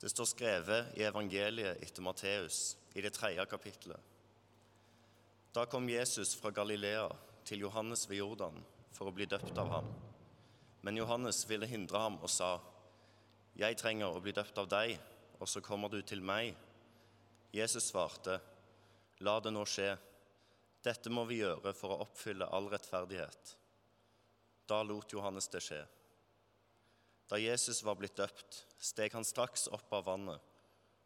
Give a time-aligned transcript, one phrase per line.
[0.00, 4.00] Det står skrevet i evangeliet etter Matteus i det tredje kapittelet.
[5.52, 7.08] Da kom Jesus fra Galilea
[7.44, 8.62] til Johannes ved Jordan
[8.94, 9.90] for å bli døpt av ham.
[10.80, 12.60] Men Johannes ville hindre ham og sa,
[13.54, 14.98] 'Jeg trenger å bli døpt av deg,
[15.40, 16.56] og så kommer du til meg.'
[17.52, 18.40] Jesus svarte,
[19.20, 19.98] 'La det nå skje.
[20.82, 23.56] Dette må vi gjøre for å oppfylle all rettferdighet.'
[24.66, 25.86] Da lot Johannes det skje.
[27.30, 30.42] Da Jesus var blitt døpt, steg han straks opp av vannet,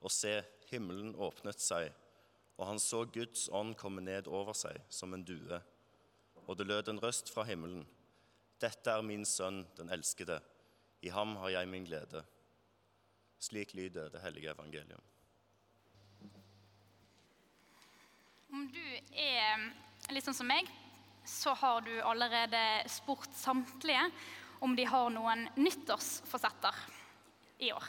[0.01, 0.39] og se,
[0.71, 1.91] himmelen åpnet seg,
[2.57, 5.59] og han så Guds ånd komme ned over seg som en due.
[6.47, 7.85] Og det lød en røst fra himmelen.
[8.63, 10.39] Dette er min sønn, den elskede.
[11.05, 12.23] I ham har jeg min glede.
[13.43, 15.03] Slik lyder det hellige evangelium.
[18.55, 18.85] Om du
[19.19, 19.67] er
[20.15, 20.71] litt sånn som meg,
[21.29, 24.07] så har du allerede spurt samtlige
[24.65, 26.79] om de har noen nyttårsforsetter
[27.67, 27.89] i år.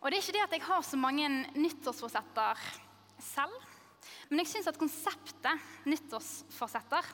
[0.00, 2.64] Og det er ikke det at jeg har så mange nyttårsforsetter
[3.22, 3.54] selv,
[4.30, 7.10] men jeg syns at konseptet nyttårsforsetter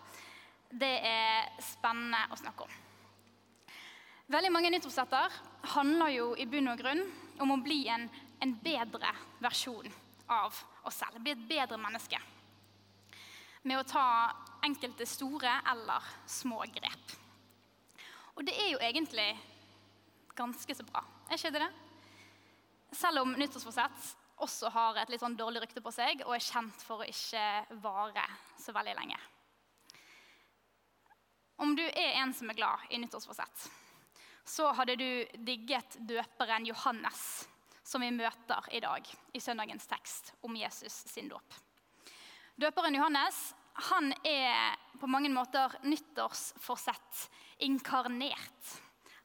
[0.77, 2.79] det er spennende å snakke om.
[4.33, 5.37] Veldig mange nyttårsforsetter
[5.75, 7.05] handler jo i bunn og grunn
[7.43, 8.09] om å bli en,
[8.43, 9.13] en bedre
[9.45, 9.93] versjon
[10.33, 11.21] av oss selv.
[11.21, 12.19] Bli et bedre menneske.
[13.67, 14.07] Med å ta
[14.67, 17.17] enkelte store eller små grep.
[18.37, 19.31] Og det er jo egentlig
[20.37, 21.73] ganske så bra, er ikke det det?
[22.97, 24.11] Selv om nyttårsforsett
[24.45, 27.81] også har et litt sånn dårlig rykte på seg og er kjent for å ikke
[27.83, 28.27] vare
[28.61, 29.19] så veldig lenge.
[31.65, 33.67] Om du er en som er glad i nyttårsforsett,
[34.45, 37.47] så hadde du digget døperen Johannes,
[37.83, 41.57] som vi møter i dag i søndagens tekst om Jesus sin dåp.
[42.61, 43.41] Døperen Johannes
[43.89, 47.27] han er på mange måter nyttårsforsett
[47.65, 48.75] inkarnert.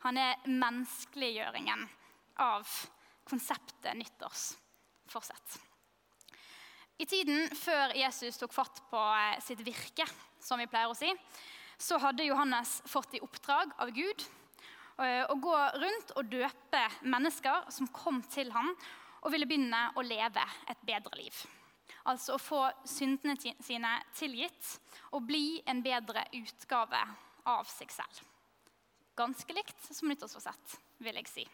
[0.05, 1.85] Han er menneskeliggjøringen
[2.41, 2.69] av
[3.27, 5.59] konseptet nyttårsforsett.
[7.01, 10.05] I tiden før Jesus tok fatt på eh, sitt virke,
[10.41, 11.09] som vi pleier å si,
[11.81, 14.25] så hadde Johannes fått i oppdrag av Gud
[15.01, 18.69] eh, å gå rundt og døpe mennesker som kom til ham
[19.21, 21.41] og ville begynne å leve et bedre liv.
[22.09, 24.77] Altså å få syndene sine tilgitt
[25.13, 27.01] og bli en bedre utgave
[27.49, 28.21] av seg selv.
[29.17, 31.45] Ganske likt som nyttårsforsett, vil jeg si.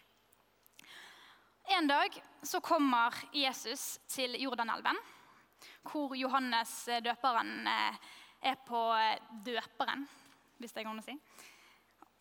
[1.77, 2.13] En dag
[2.47, 4.99] så kommer Jesus til Jordanelven,
[5.89, 6.71] hvor Johannes
[7.03, 7.97] døperen eh,
[8.51, 8.81] er på
[9.43, 10.05] døperen,
[10.61, 11.17] hvis det går an å si,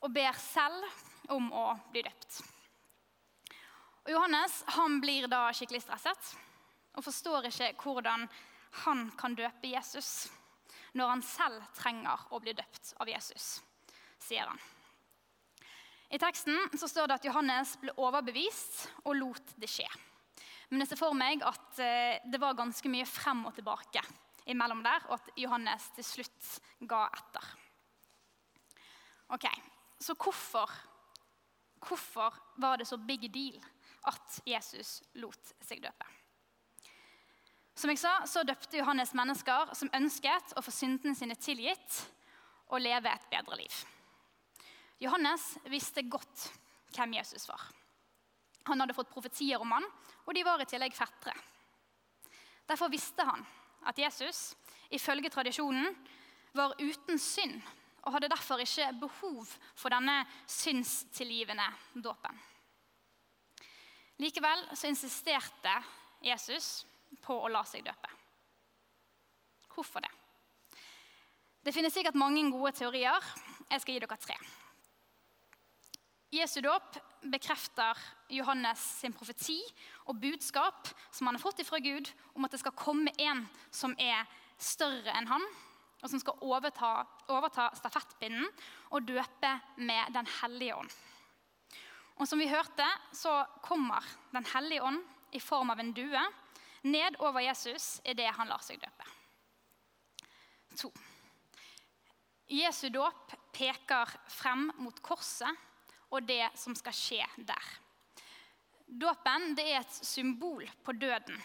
[0.03, 2.41] og ber selv om å bli døpt.
[4.07, 6.33] Og Johannes han blir da skikkelig stresset
[6.97, 8.27] og forstår ikke hvordan
[8.85, 10.29] han kan døpe Jesus
[10.97, 13.59] når han selv trenger å bli døpt av Jesus,
[14.23, 14.61] sier han.
[16.09, 19.89] I teksten så står det at Johannes ble overbevist og lot det skje.
[20.71, 24.03] Men jeg ser for meg at eh, det var ganske mye frem og tilbake
[24.51, 26.51] imellom der, og at Johannes til slutt
[26.87, 27.55] ga etter.
[29.35, 29.47] Ok,
[29.99, 30.71] Så hvorfor,
[31.81, 33.57] hvorfor var det så big deal
[34.07, 36.16] at Jesus lot seg døpe?
[37.77, 41.99] Som jeg sa, så døpte Johannes mennesker som ønsket å få syndene sine tilgitt
[42.73, 43.81] og leve et bedre liv.
[45.05, 46.47] Johannes visste godt
[46.97, 47.61] hvem Jesus var.
[48.67, 49.85] Han hadde fått profetier om han,
[50.25, 51.37] og de var i tillegg fettere.
[52.67, 53.45] Derfor visste han
[53.87, 54.57] at Jesus,
[54.91, 55.93] ifølge tradisjonen,
[56.57, 57.61] var uten synd
[58.07, 61.67] og hadde derfor ikke behov for denne syndstilgivende
[62.01, 62.41] dåpen.
[64.23, 65.75] Likevel så insisterte
[66.25, 66.87] Jesus
[67.23, 68.13] på å la seg døpe.
[69.75, 70.13] Hvorfor det?
[71.67, 73.25] Det finnes sikkert mange gode teorier.
[73.71, 74.37] Jeg skal gi dere tre.
[76.35, 76.97] Jesu dåp
[77.33, 77.99] bekrefter
[78.35, 79.59] Johannes sin profeti
[80.07, 83.45] og budskap som han har fått fra Gud om at det skal komme en
[83.75, 84.27] som er
[84.59, 85.43] større enn han,
[86.03, 86.91] og som skal overta,
[87.33, 88.47] overta stafettpinnen
[88.95, 90.93] og døpe med Den hellige ånd.
[92.17, 95.03] Og som vi hørte, så kommer Den hellige ånd
[95.33, 96.23] i form av en due
[96.87, 99.07] ned over Jesus idet han lar seg døpe.
[100.77, 100.91] To.
[102.53, 105.65] Jesu dåp peker frem mot korset
[106.15, 107.71] og det som skal skje der.
[108.87, 111.41] Dåpen er et symbol på døden.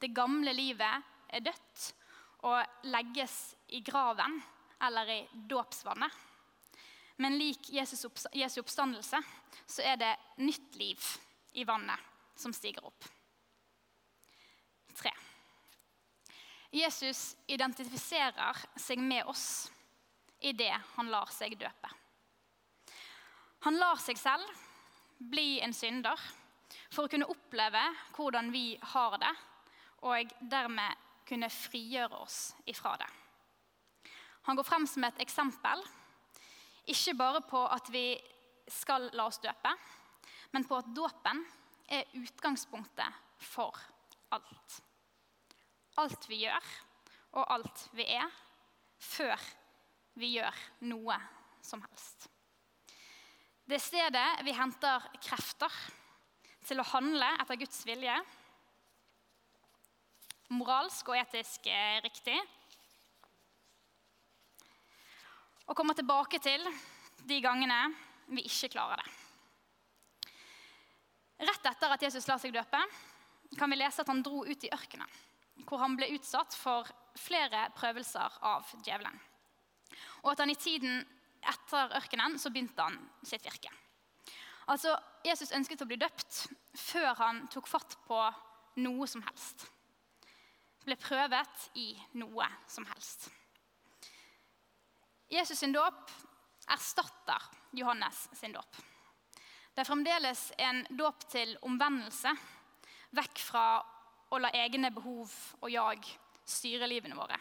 [0.00, 1.84] Det gamle livet er dødt
[2.44, 4.40] og legges i graven
[4.82, 6.10] eller i dåpsvannet.
[7.22, 9.20] Men lik Jesu oppstandelse
[9.66, 11.10] så er det nytt liv
[11.54, 12.00] i vannet
[12.34, 13.13] som stiger opp.
[16.74, 19.70] Jesus identifiserer seg med oss
[20.42, 21.90] idet han lar seg døpe.
[23.64, 24.48] Han lar seg selv
[25.18, 26.18] bli en synder
[26.90, 27.82] for å kunne oppleve
[28.16, 29.30] hvordan vi har det,
[30.04, 32.38] og dermed kunne frigjøre oss
[32.68, 33.08] ifra det.
[34.44, 35.80] Han går frem som et eksempel,
[36.90, 38.08] ikke bare på at vi
[38.68, 39.72] skal la oss døpe,
[40.52, 41.40] men på at dåpen
[41.88, 43.78] er utgangspunktet for
[44.34, 44.82] alt.
[46.02, 46.70] Alt vi gjør,
[47.38, 48.30] og alt vi er,
[48.98, 49.40] før
[50.18, 51.18] vi gjør noe
[51.64, 52.28] som helst.
[53.64, 55.76] Det er stedet vi henter krefter
[56.64, 58.16] til å handle etter Guds vilje.
[60.52, 62.36] Moralsk og etisk eh, riktig.
[65.64, 66.66] Og kommer tilbake til
[67.24, 67.78] de gangene
[68.28, 69.12] vi ikke klarer det.
[71.44, 72.80] Rett etter at Jesus la seg døpe,
[73.58, 75.08] kan vi lese at han dro ut i ørkenen,
[75.62, 79.16] hvor han ble utsatt for flere prøvelser av djevelen.
[80.24, 81.02] Og at han i tiden
[81.44, 83.70] etter ørkenen så begynte han sitt virke.
[84.72, 86.46] Altså, Jesus ønsket å bli døpt
[86.80, 88.20] før han tok fatt på
[88.80, 89.66] noe som helst.
[90.84, 93.28] Ble prøvet i noe som helst.
[95.32, 96.10] Jesus sin dåp
[96.72, 98.80] erstatter Johannes sin dåp.
[99.74, 102.30] Det er fremdeles en dåp til omvendelse,
[103.16, 103.64] vekk fra
[104.34, 106.06] å la egne behov og jag
[106.44, 107.38] styre livene våre.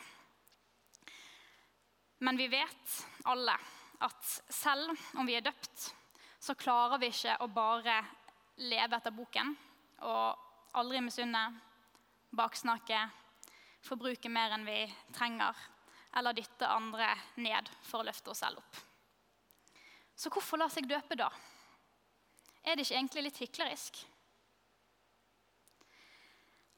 [2.23, 2.97] Men vi vet
[3.27, 3.55] alle
[4.03, 5.89] at selv om vi er døpt,
[6.39, 7.97] så klarer vi ikke å bare
[8.63, 9.53] leve etter boken
[10.03, 11.43] og aldri misunne,
[12.35, 12.99] baksnakke,
[13.83, 14.79] forbruke mer enn vi
[15.15, 15.55] trenger,
[16.15, 17.09] eller dytte andre
[17.41, 18.81] ned for å løfte oss selv opp.
[20.15, 21.29] Så hvorfor la seg døpe da?
[22.63, 24.03] Er det ikke egentlig litt hyklerisk?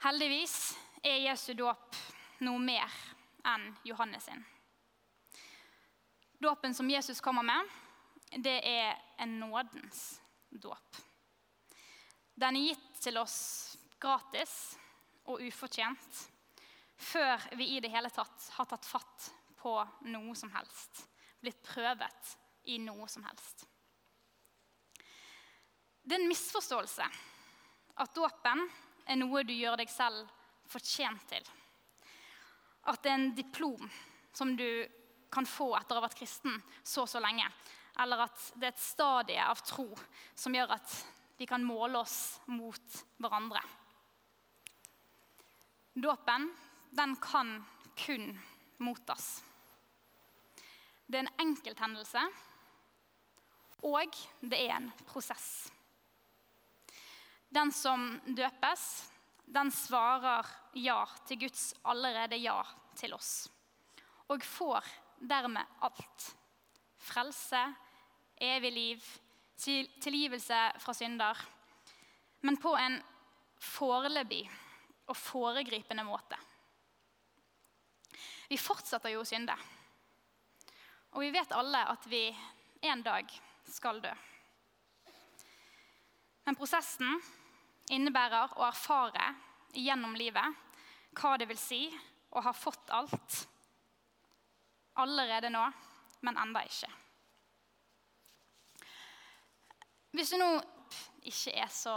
[0.06, 1.96] Heldigvis er Jesu dåp
[2.46, 2.92] noe mer
[3.50, 4.44] enn Johannes sin.
[6.38, 7.72] Dåpen som Jesus kommer med,
[8.38, 10.04] det er en nådens
[10.52, 11.00] dåp.
[12.38, 13.40] Den er gitt til oss
[13.98, 14.54] gratis
[15.26, 16.22] og ufortjent
[17.02, 19.74] før vi i det hele tatt har tatt fatt på
[20.14, 21.08] noe som helst.
[21.42, 22.36] Blitt prøvet
[22.70, 23.66] i noe som helst.
[26.06, 27.14] Det er en misforståelse
[28.06, 28.68] at dåpen
[29.06, 30.26] er noe du gjør deg selv
[30.70, 31.46] fortjent til.
[32.90, 33.90] At det er en diplom
[34.36, 34.68] som du
[35.32, 37.48] kan få etter å ha vært kristen så og så lenge.
[38.02, 39.88] Eller at det er et stadie av tro
[40.36, 40.96] som gjør at
[41.38, 43.62] vi kan måle oss mot hverandre.
[45.96, 46.50] Dåpen,
[46.92, 47.58] den kan
[47.96, 48.34] kun
[48.84, 49.44] mottas.
[51.08, 52.22] Det er en enkelthendelse,
[53.86, 55.70] og det er en prosess.
[57.56, 58.84] Den som døpes,
[59.48, 62.58] den svarer ja til Guds allerede ja
[63.00, 63.46] til oss.
[64.28, 64.88] Og får
[65.24, 66.26] dermed alt.
[67.00, 67.62] Frelse,
[68.42, 69.06] evig liv,
[69.56, 71.40] tilgivelse fra synder.
[72.42, 73.00] Men på en
[73.62, 74.44] foreløpig
[75.08, 76.38] og foregripende måte.
[78.50, 79.56] Vi fortsetter jo å synde.
[81.16, 82.28] Og vi vet alle at vi
[82.86, 83.30] en dag
[83.72, 84.12] skal dø.
[86.46, 87.16] Men prosessen
[87.94, 89.30] innebærer å erfare
[89.76, 90.64] gjennom livet
[91.16, 91.84] hva det vil si
[92.36, 93.42] å ha fått alt
[95.00, 95.64] allerede nå,
[96.24, 96.90] men enda ikke.
[100.16, 100.50] Hvis du nå
[101.28, 101.96] ikke er så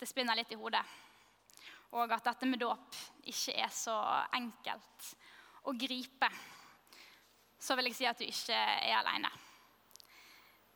[0.00, 0.80] Det spinner litt i hodet.
[1.92, 2.94] Og at dette med dåp
[3.28, 3.96] ikke er så
[4.32, 5.08] enkelt
[5.68, 6.30] å gripe,
[7.60, 9.28] så vil jeg si at du ikke er aleine.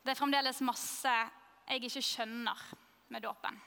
[0.04, 1.14] Det er fremdeles masse
[1.64, 2.66] jeg ikke skjønner
[3.08, 3.60] med dåpen.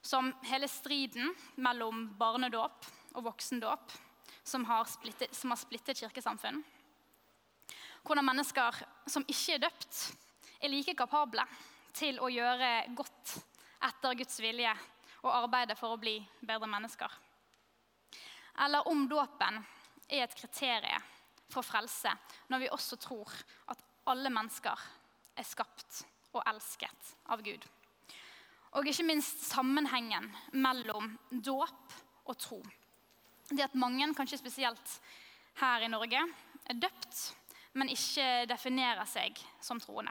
[0.00, 3.92] Som hele striden mellom barnedåp og voksendåp
[4.46, 6.62] som har splittet, som har splittet kirkesamfunn.
[8.06, 10.02] Hvordan mennesker som ikke er døpt,
[10.62, 11.42] er like kapable
[11.96, 13.34] til å gjøre godt
[13.88, 14.72] etter Guds vilje
[15.24, 17.10] og arbeide for å bli bedre mennesker.
[18.62, 19.58] Eller om dåpen
[20.08, 21.02] er et kriterium
[21.50, 22.12] for frelse,
[22.48, 23.32] når vi også tror
[23.72, 24.86] at alle mennesker
[25.36, 27.66] er skapt og elsket av Gud.
[28.76, 31.94] Og ikke minst sammenhengen mellom dåp
[32.26, 32.60] og tro
[33.50, 34.94] det at mange, kanskje spesielt
[35.60, 36.22] her i Norge,
[36.66, 37.20] er døpt,
[37.78, 40.10] men ikke definerer seg som troende.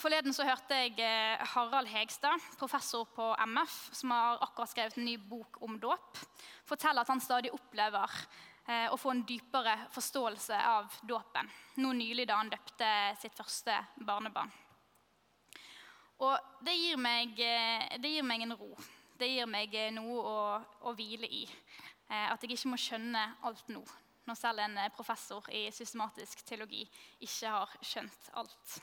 [0.00, 5.04] Forleden så hørte jeg eh, Harald Hegstad, professor på MF, som har akkurat skrevet en
[5.04, 6.20] ny bok om dåp,
[6.68, 8.16] fortelle at han stadig opplever
[8.64, 11.52] eh, å få en dypere forståelse av dåpen.
[11.84, 14.52] Nå nylig da han døpte sitt første barnebarn.
[16.20, 18.74] Og det gir meg, eh, det gir meg en ro
[19.20, 20.36] det gir meg eh, noe å,
[20.88, 21.42] å hvile i.
[22.08, 23.82] Eh, at jeg ikke må skjønne alt nå,
[24.28, 26.86] når selv en professor i systematisk teologi
[27.20, 28.78] ikke har skjønt alt.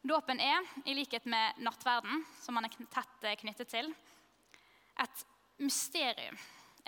[0.00, 3.90] Dåpen er, i likhet med nattverden, som man er tett knyttet til,
[5.00, 5.26] et
[5.60, 6.38] mysterium,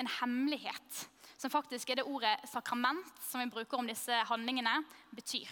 [0.00, 1.02] en hemmelighet,
[1.36, 4.78] som faktisk er det ordet sakrament som vi bruker om disse handlingene,
[5.12, 5.50] betyr.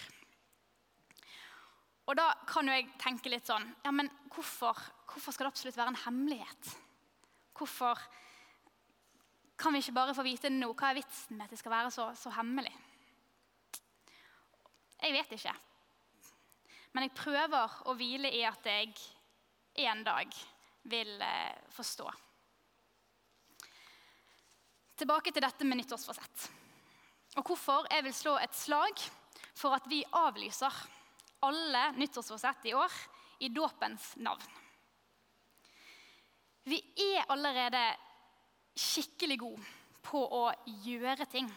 [2.11, 5.79] Og da kan jo jeg tenke litt sånn Ja, men hvorfor, hvorfor skal det absolutt
[5.79, 6.73] være en hemmelighet?
[7.55, 8.01] Hvorfor
[9.61, 10.73] kan vi ikke bare få vite nå?
[10.75, 12.73] Hva er vitsen med at det skal være så, så hemmelig?
[15.01, 15.53] Jeg vet ikke.
[16.93, 18.95] Men jeg prøver å hvile i at jeg
[19.87, 20.35] en dag
[20.91, 22.09] vil eh, forstå.
[25.01, 26.49] Tilbake til dette med nyttårsforsett.
[27.39, 29.05] Og hvorfor jeg vil slå et slag
[29.57, 30.75] for at vi avlyser
[31.47, 32.93] alle nyttårsforsett i år
[33.41, 34.45] i dåpens navn.
[36.69, 37.83] Vi er allerede
[38.77, 39.65] skikkelig gode
[40.05, 40.45] på å
[40.85, 41.49] gjøre ting.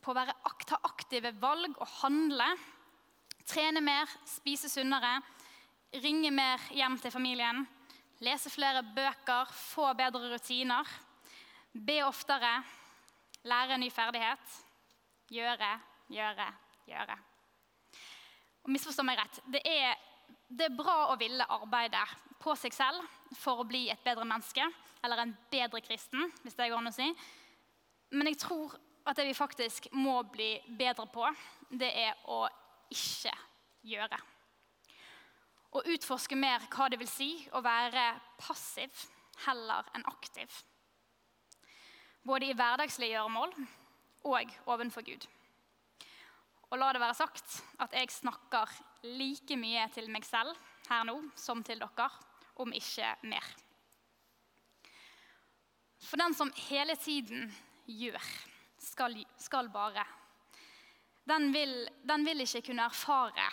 [0.00, 0.34] På å være,
[0.68, 2.48] ta aktive valg og handle.
[3.48, 5.18] Trene mer, spise sunnere,
[6.00, 7.64] ringe mer hjem til familien.
[8.20, 10.88] Lese flere bøker, få bedre rutiner.
[11.72, 12.58] Be oftere,
[13.48, 14.60] lære en ny ferdighet.
[15.30, 15.72] Gjøre,
[16.12, 16.48] gjøre,
[16.90, 17.20] gjøre.
[18.64, 19.40] Og misforstå meg rett.
[19.50, 19.96] Det er,
[20.48, 22.02] det er bra å ville arbeide
[22.40, 23.04] på seg selv
[23.36, 24.64] for å bli et bedre menneske,
[25.04, 27.08] eller en bedre kristen, hvis det går an å si.
[28.16, 28.74] Men jeg tror
[29.08, 31.28] at det vi faktisk må bli bedre på,
[31.70, 32.42] det er å
[32.92, 33.32] ikke
[33.86, 34.18] gjøre.
[35.70, 39.04] Å utforske mer hva det vil si å være passiv
[39.46, 40.50] heller enn aktiv.
[42.26, 43.54] Både i hverdagslige gjøremål
[44.28, 45.24] og ovenfor Gud.
[46.70, 48.74] Og la det være sagt at jeg snakker
[49.18, 50.54] like mye til meg selv
[50.86, 52.06] her nå som til dere,
[52.62, 53.46] om ikke mer.
[56.00, 57.50] For den som hele tiden
[57.86, 58.22] gjør,
[58.80, 60.04] skal, skal bare.
[61.28, 61.74] Den vil,
[62.06, 63.48] den vil ikke kunne erfare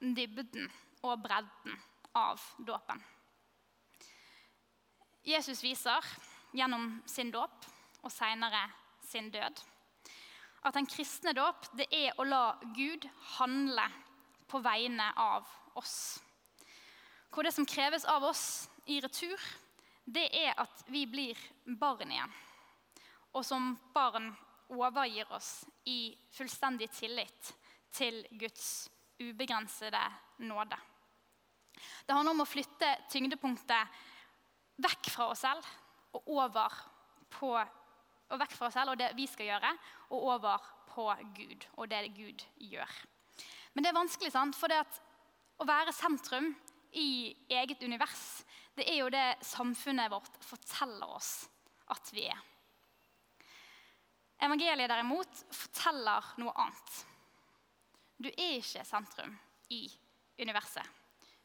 [0.00, 0.70] dybden
[1.02, 1.76] og bredden
[2.18, 3.02] av dåpen.
[5.26, 6.06] Jesus viser
[6.54, 7.68] gjennom sin dåp
[8.02, 8.64] og seinere
[9.06, 9.60] sin død
[10.62, 12.44] at en kristne dåp det er å la
[12.76, 13.06] Gud
[13.38, 13.86] handle
[14.50, 16.20] på vegne av oss.
[17.32, 18.44] Hvor det som kreves av oss
[18.86, 19.40] i retur,
[20.04, 21.38] det er at vi blir
[21.80, 22.32] barn igjen.
[23.32, 24.30] Og som barn
[24.72, 27.52] overgir oss i fullstendig tillit
[27.92, 28.88] til Guds
[29.20, 30.02] ubegrensede
[30.44, 30.76] nåde.
[32.06, 34.00] Det handler om å flytte tyngdepunktet
[34.82, 35.66] vekk fra oss selv
[36.16, 36.74] og over
[37.32, 37.54] på
[38.32, 39.72] og vekk fra oss selv og det vi skal gjøre,
[40.10, 42.92] og over på Gud og det Gud gjør.
[43.72, 44.56] Men det er vanskelig, sant?
[44.56, 46.50] for å være sentrum
[46.98, 48.42] i eget univers,
[48.76, 51.32] det er jo det samfunnet vårt forteller oss
[51.92, 52.40] at vi er.
[54.42, 56.94] Evangeliet derimot forteller noe annet.
[58.18, 59.36] Du er ikke sentrum
[59.70, 59.84] i
[60.40, 60.88] universet.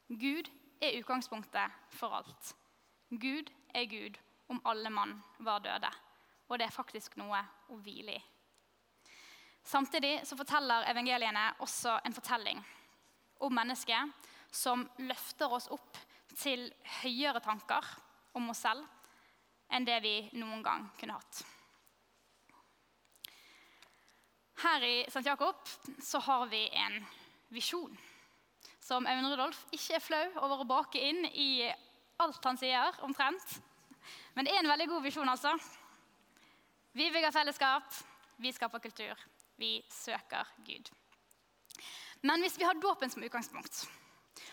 [0.07, 0.49] Gud
[0.81, 2.55] er utgangspunktet for alt.
[3.11, 4.17] Gud er Gud
[4.51, 5.91] om alle mann var døde
[6.47, 7.39] og det er faktisk noe
[7.71, 8.23] å hvile i.
[9.67, 12.61] Samtidig så forteller evangeliene også en fortelling
[13.43, 15.99] om mennesket som løfter oss opp
[16.37, 16.69] til
[17.01, 17.83] høyere tanker
[18.37, 18.85] om oss selv
[19.73, 21.41] enn det vi noen gang kunne hatt.
[24.63, 25.25] Her i St.
[25.27, 25.59] Jakob
[26.01, 27.01] så har vi en
[27.53, 27.97] visjon
[28.81, 31.67] som Aune Rudolf ikke er flau over å bake inn i
[32.23, 33.57] alt han sier, omtrent.
[34.33, 35.51] Men det er en veldig god visjon, altså.
[36.97, 37.93] Vi bygger fellesskap,
[38.41, 39.19] vi skaper kultur.
[39.55, 40.89] Vi søker Gud.
[42.21, 43.83] Men hvis vi har dåpen som utgangspunkt,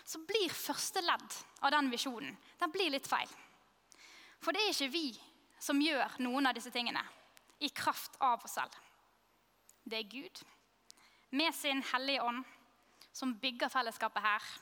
[0.05, 3.31] så blir første ledd av den visjonen den blir litt feil.
[4.37, 5.09] For det er ikke vi
[5.57, 7.01] som gjør noen av disse tingene
[7.65, 8.77] i kraft av oss selv.
[9.81, 10.45] Det er Gud
[11.33, 12.45] med sin hellige ånd
[13.09, 14.53] som bygger fellesskapet her,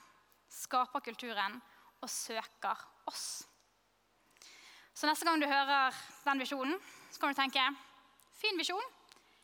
[0.47, 1.59] skaper kulturen
[1.99, 3.43] og søker oss.
[4.95, 5.91] Så neste gang du hører
[6.23, 6.79] den visjonen,
[7.13, 7.61] så kan du tenke
[8.33, 8.85] fin visjon.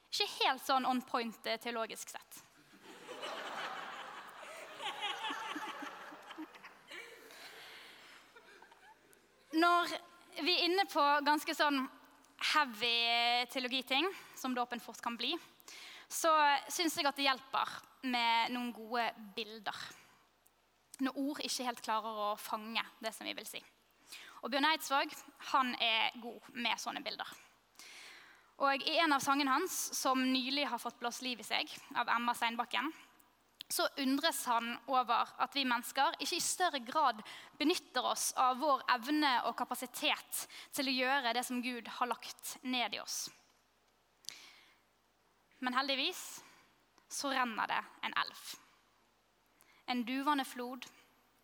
[0.10, 2.40] Ikke helt sånn on point eh, teologisk sett.
[9.60, 9.94] Når
[10.42, 11.82] vi er inne på ganske sånn
[12.54, 14.08] heavy teologiting,
[14.38, 15.36] som dåpen fort kan bli,
[16.10, 16.32] så
[16.72, 17.74] syns jeg at det hjelper
[18.10, 19.82] med noen gode bilder.
[21.06, 23.62] Når ord ikke helt klarer å fange det som vi vil si.
[24.42, 25.14] Og Bjørn Eidsvåg
[25.52, 27.30] han er god med sånne bilder.
[28.60, 32.10] Og I en av sangene hans, som nylig har fått blåst liv i seg, av
[32.12, 32.92] Emma Steinbakken,
[33.70, 37.22] så undres han over at vi mennesker ikke i større grad
[37.60, 42.56] benytter oss av vår evne og kapasitet til å gjøre det som Gud har lagt
[42.66, 43.28] ned i oss.
[45.60, 46.24] Men heldigvis
[47.10, 48.42] så renner det en elv.
[49.90, 50.86] en duvende flod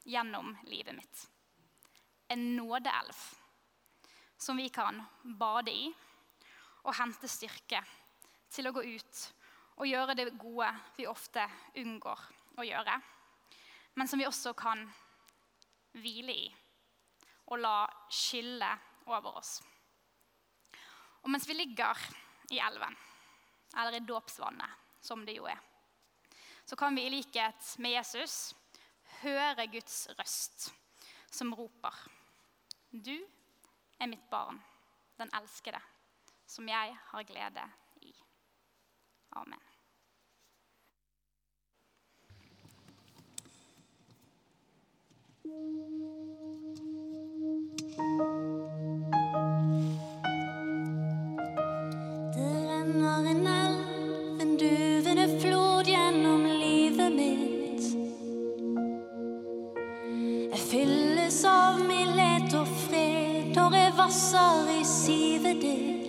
[0.05, 1.27] gjennom livet mitt.
[2.27, 3.21] En nådeelv
[4.37, 5.93] som vi kan bade i
[6.85, 7.81] og hente styrke
[8.53, 9.21] til å gå ut
[9.75, 11.43] og gjøre det gode vi ofte
[11.81, 12.21] unngår
[12.61, 12.95] å gjøre,
[13.95, 14.85] men som vi også kan
[15.95, 16.45] hvile i
[17.45, 18.69] og la skylle
[19.05, 19.59] over oss.
[21.21, 21.99] Og mens vi ligger
[22.53, 22.95] i elven,
[23.77, 25.59] eller i dåpsvannet, som det jo er,
[26.65, 28.55] så kan vi i likhet med Jesus
[29.21, 30.71] høre Guds røst
[31.29, 31.93] som roper.
[32.89, 33.13] Du
[33.99, 34.57] er mitt barn,
[35.19, 35.81] den elskede,
[36.55, 37.63] som jeg har glede
[38.01, 38.13] i.
[39.31, 39.59] Amen.
[52.33, 57.83] Det renner en elv, en duvende flod gjennom livet mitt.
[60.53, 66.04] Jeg fylles av mildhet og fred når jeg vasser i sivet ditt.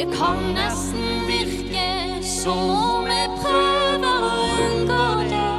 [0.00, 5.50] Det kan nesten virke som om jeg prøver å unngå det.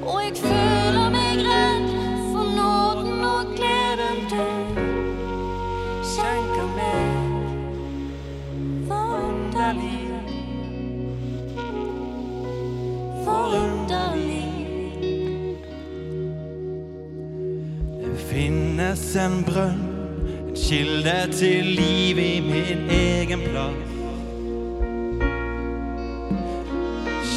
[0.00, 1.90] Og jeg føler meg redd
[2.30, 4.40] for nåden og gleden du
[6.14, 7.12] skjenker meg.
[8.88, 10.08] Forunderlig.
[13.28, 14.48] Forunderlig.
[18.32, 19.91] Finnes en brønn,
[20.72, 23.90] kilde til liv i min egen plass.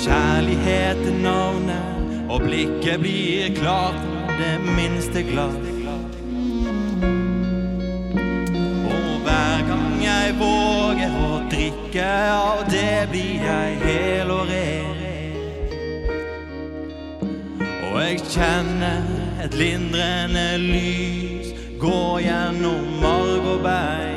[0.06, 5.68] Kjærlighet er navnet, og blikket blir klart når det minste glass.
[8.94, 14.96] Og hver gang jeg våger å drikke av det, blir jeg hel og ren.
[17.90, 19.04] Og jeg kjenner
[19.44, 21.45] et lindrende lys
[21.80, 24.15] gå gjennom marg og bein.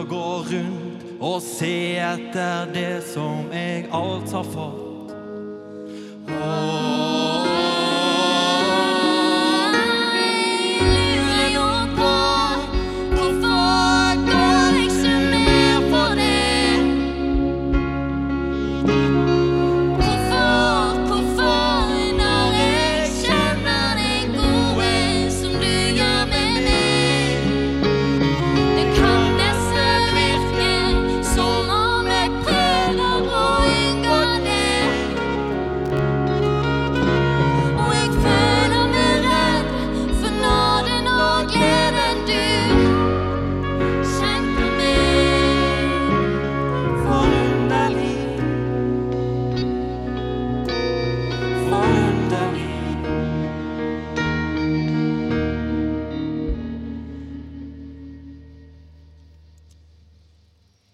[0.00, 4.89] Å gå rundt og se etter det som jeg alt har fått.